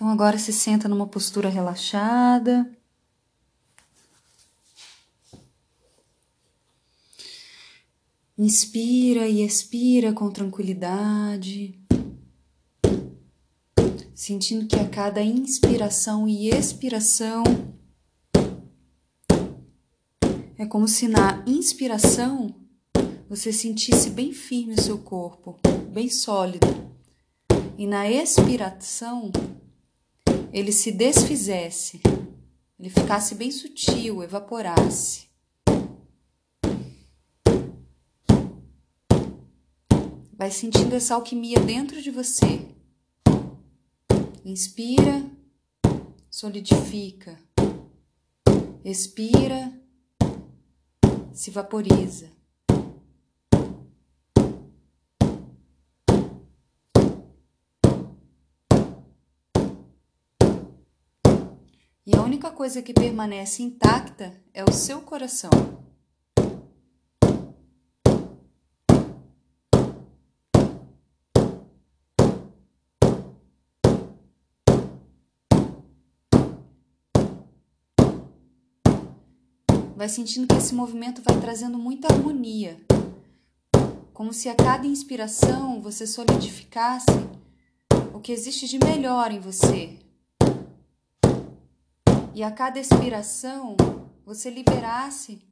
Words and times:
Então 0.00 0.08
agora 0.08 0.38
se 0.38 0.50
senta 0.50 0.88
numa 0.88 1.06
postura 1.06 1.50
relaxada. 1.50 2.66
Inspira 8.38 9.28
e 9.28 9.42
expira 9.44 10.14
com 10.14 10.30
tranquilidade, 10.30 11.78
sentindo 14.14 14.66
que 14.66 14.76
a 14.76 14.88
cada 14.88 15.22
inspiração 15.22 16.26
e 16.26 16.48
expiração 16.48 17.44
é 20.56 20.64
como 20.64 20.88
se 20.88 21.08
na 21.08 21.44
inspiração 21.46 22.54
você 23.28 23.52
sentisse 23.52 24.08
bem 24.08 24.32
firme 24.32 24.72
o 24.72 24.80
seu 24.80 24.96
corpo, 24.96 25.60
bem 25.92 26.08
sólido, 26.08 26.66
e 27.76 27.86
na 27.86 28.10
expiração 28.10 29.30
ele 30.52 30.72
se 30.72 30.90
desfizesse, 30.90 32.00
ele 32.78 32.90
ficasse 32.90 33.34
bem 33.34 33.50
sutil, 33.50 34.22
evaporasse. 34.22 35.28
Vai 40.36 40.50
sentindo 40.50 40.94
essa 40.94 41.14
alquimia 41.14 41.60
dentro 41.60 42.00
de 42.00 42.10
você. 42.10 42.66
Inspira, 44.44 45.30
solidifica. 46.30 47.38
Expira, 48.82 49.72
se 51.32 51.50
vaporiza. 51.50 52.39
E 62.12 62.16
a 62.16 62.22
única 62.22 62.50
coisa 62.50 62.82
que 62.82 62.92
permanece 62.92 63.62
intacta 63.62 64.34
é 64.52 64.64
o 64.64 64.72
seu 64.72 65.00
coração. 65.00 65.50
vai 79.96 80.08
sentindo 80.08 80.46
que 80.46 80.56
esse 80.56 80.74
movimento 80.74 81.20
vai 81.20 81.38
trazendo 81.38 81.76
muita 81.76 82.10
harmonia, 82.10 82.80
como 84.14 84.32
se 84.32 84.48
a 84.48 84.54
cada 84.54 84.86
inspiração 84.86 85.82
você 85.82 86.06
solidificasse 86.06 87.04
o 88.14 88.18
que 88.18 88.32
existe 88.32 88.66
de 88.66 88.78
melhor 88.78 89.30
em 89.30 89.38
você. 89.38 89.98
E 92.32 92.44
a 92.44 92.50
cada 92.50 92.78
expiração 92.78 93.76
você 94.24 94.50
liberasse 94.50 95.44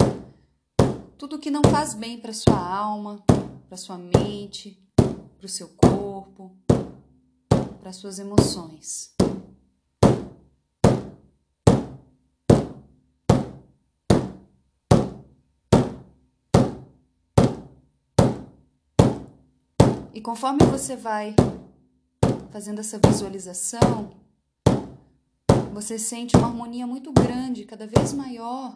tudo 1.18 1.38
que 1.38 1.50
não 1.50 1.62
faz 1.64 1.92
bem 1.92 2.20
para 2.20 2.32
sua 2.32 2.56
alma, 2.56 3.22
para 3.66 3.76
sua 3.76 3.98
mente, 3.98 4.80
para 4.96 5.44
o 5.44 5.48
seu 5.48 5.68
corpo, 5.68 6.56
para 7.80 7.92
suas 7.92 8.20
emoções. 8.20 9.12
E 20.14 20.20
conforme 20.20 20.64
você 20.64 20.94
vai 20.96 21.34
fazendo 22.50 22.80
essa 22.80 22.98
visualização, 22.98 24.27
você 25.80 25.96
sente 25.96 26.36
uma 26.36 26.48
harmonia 26.48 26.88
muito 26.88 27.12
grande, 27.12 27.64
cada 27.64 27.86
vez 27.86 28.12
maior. 28.12 28.74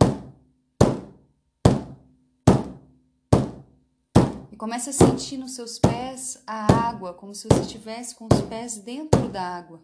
E 4.52 4.56
começa 4.56 4.90
a 4.90 4.92
sentir 4.92 5.36
nos 5.36 5.56
seus 5.56 5.80
pés 5.80 6.40
a 6.46 6.88
água, 6.88 7.12
como 7.12 7.34
se 7.34 7.48
você 7.48 7.60
estivesse 7.60 8.14
com 8.14 8.28
os 8.32 8.40
pés 8.42 8.78
dentro 8.78 9.28
da 9.28 9.42
água. 9.42 9.80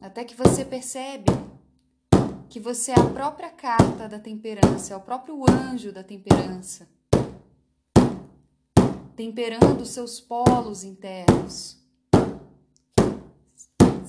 Até 0.00 0.24
que 0.24 0.34
você 0.34 0.64
percebe 0.64 1.30
que 2.48 2.58
você 2.58 2.90
é 2.90 2.98
a 2.98 3.10
própria 3.10 3.50
carta 3.50 4.08
da 4.08 4.18
temperança, 4.18 4.92
é 4.92 4.96
o 4.96 5.00
próprio 5.00 5.48
anjo 5.48 5.92
da 5.92 6.02
temperança 6.02 6.88
temperando 9.14 9.84
seus 9.84 10.18
polos 10.18 10.82
internos. 10.82 11.79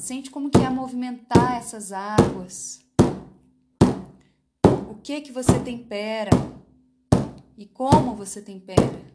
Sente 0.02 0.32
como 0.32 0.50
que 0.50 0.58
é 0.58 0.68
movimentar 0.68 1.58
essas 1.58 1.92
águas. 1.92 2.84
O 4.90 4.96
que 4.96 5.22
que 5.22 5.32
você 5.32 5.60
tempera 5.60 6.32
e 7.56 7.68
como 7.68 8.16
você 8.16 8.42
tempera. 8.42 9.11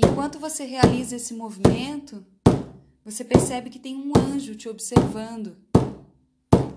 Enquanto 0.00 0.38
você 0.38 0.64
realiza 0.64 1.16
esse 1.16 1.34
movimento, 1.34 2.24
você 3.04 3.24
percebe 3.24 3.68
que 3.68 3.80
tem 3.80 3.96
um 3.96 4.12
anjo 4.16 4.54
te 4.54 4.68
observando. 4.68 5.56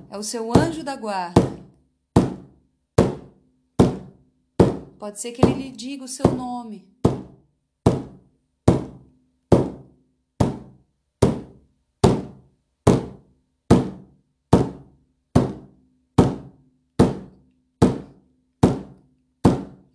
É 0.10 0.18
o 0.18 0.24
seu 0.24 0.52
anjo 0.58 0.84
da 0.84 0.96
guarda. 0.96 1.40
Pode 4.98 5.20
ser 5.20 5.34
que 5.34 5.46
ele 5.46 5.54
lhe 5.54 5.70
diga 5.70 6.04
o 6.04 6.08
seu 6.08 6.32
nome. 6.32 6.90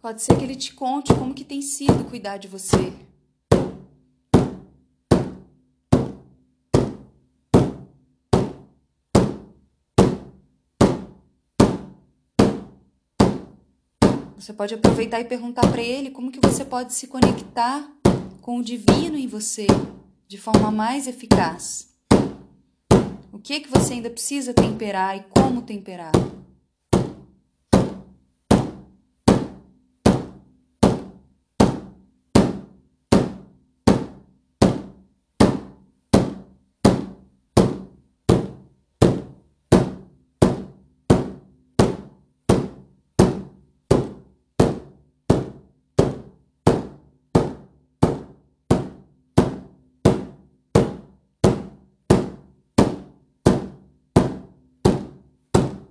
Pode 0.01 0.23
ser 0.23 0.39
que 0.39 0.45
ele 0.45 0.55
te 0.55 0.73
conte 0.73 1.13
como 1.13 1.35
que 1.35 1.45
tem 1.45 1.61
sido 1.61 2.09
cuidar 2.09 2.37
de 2.37 2.47
você. 2.47 3.06
Você 14.39 14.53
pode 14.53 14.75
aproveitar 14.75 15.19
e 15.19 15.25
perguntar 15.25 15.67
para 15.71 15.81
ele 15.83 16.11
como 16.11 16.31
que 16.31 16.39
você 16.39 16.63
pode 16.63 16.93
se 16.93 17.07
conectar 17.07 17.91
com 18.43 18.59
o 18.59 18.63
divino 18.63 19.17
em 19.17 19.27
você 19.27 19.67
de 20.29 20.37
forma 20.37 20.71
mais 20.71 21.07
eficaz. 21.07 21.89
O 23.33 23.39
que 23.39 23.61
que 23.61 23.71
você 23.71 23.95
ainda 23.95 24.11
precisa 24.11 24.53
temperar 24.53 25.17
e 25.17 25.25
como 25.31 25.63
temperar? 25.63 26.13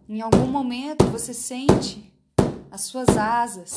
Em 0.08 0.22
algum 0.22 0.46
momento 0.46 1.04
você 1.06 1.34
sente 1.34 2.14
as 2.70 2.82
suas 2.82 3.18
asas. 3.18 3.74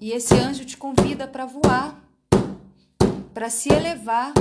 E 0.00 0.12
esse 0.12 0.34
anjo 0.34 0.64
te 0.64 0.78
convida 0.78 1.28
para 1.28 1.44
voar, 1.44 1.94
para 3.34 3.50
se 3.50 3.70
elevar 3.70 4.32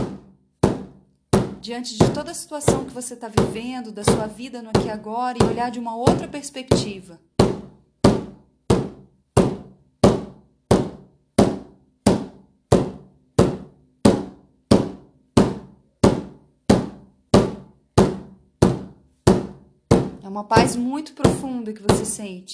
diante 1.59 1.97
de 1.97 2.11
toda 2.11 2.31
a 2.31 2.33
situação 2.33 2.85
que 2.85 2.93
você 2.93 3.13
está 3.13 3.27
vivendo, 3.27 3.91
da 3.91 4.05
sua 4.05 4.25
vida 4.25 4.61
no 4.61 4.69
aqui 4.69 4.87
e 4.87 4.89
agora, 4.89 5.37
e 5.41 5.45
olhar 5.45 5.69
de 5.69 5.79
uma 5.79 5.97
outra 5.97 6.29
perspectiva. 6.29 7.19
É 20.25 20.27
uma 20.27 20.43
paz 20.43 20.75
muito 20.75 21.13
profunda 21.13 21.71
que 21.71 21.83
você 21.83 22.03
sente. 22.03 22.53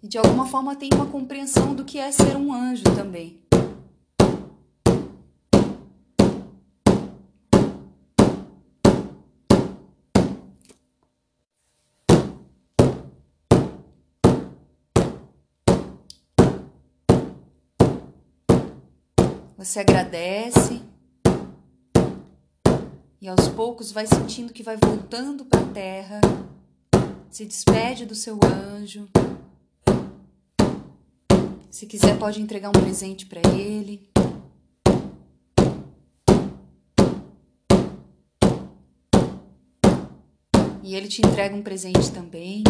E 0.00 0.06
de 0.06 0.16
alguma 0.16 0.46
forma 0.46 0.76
tem 0.76 0.90
uma 0.94 1.06
compreensão 1.06 1.74
do 1.74 1.84
que 1.84 1.98
é 1.98 2.12
ser 2.12 2.36
um 2.36 2.54
anjo 2.54 2.84
também. 2.94 3.40
Você 19.60 19.80
agradece 19.80 20.80
e 23.20 23.28
aos 23.28 23.46
poucos 23.48 23.92
vai 23.92 24.06
sentindo 24.06 24.54
que 24.54 24.62
vai 24.62 24.78
voltando 24.78 25.44
para 25.44 25.60
a 25.60 25.66
terra. 25.66 26.18
Se 27.30 27.44
despede 27.44 28.06
do 28.06 28.14
seu 28.14 28.40
anjo. 28.42 29.06
Se 31.70 31.84
quiser, 31.84 32.18
pode 32.18 32.40
entregar 32.40 32.70
um 32.70 32.80
presente 32.80 33.26
para 33.26 33.42
ele. 33.54 34.08
E 40.82 40.94
ele 40.94 41.06
te 41.06 41.20
entrega 41.20 41.54
um 41.54 41.60
presente 41.60 42.10
também. 42.10 42.64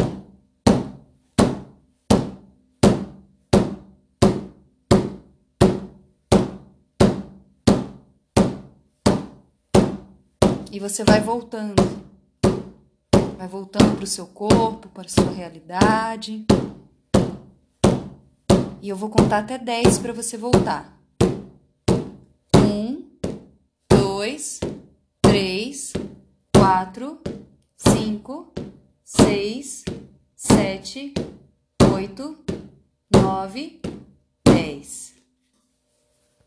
E 10.72 10.78
você 10.78 11.02
vai 11.02 11.20
voltando. 11.20 11.82
Vai 13.36 13.48
voltando 13.48 13.96
para 13.96 14.04
o 14.04 14.06
seu 14.06 14.24
corpo, 14.26 14.88
para 14.90 15.04
a 15.04 15.08
sua 15.08 15.30
realidade. 15.32 16.46
E 18.80 18.88
eu 18.88 18.94
vou 18.94 19.10
contar 19.10 19.38
até 19.38 19.58
10 19.58 19.98
para 19.98 20.12
você 20.12 20.36
voltar. 20.36 20.96
Um, 22.54 23.02
dois, 23.90 24.60
três, 25.20 25.92
quatro, 26.54 27.18
cinco, 27.76 28.52
seis, 29.02 29.84
sete, 30.36 31.12
oito, 31.92 32.38
nove, 33.12 33.80
dez. 34.46 35.19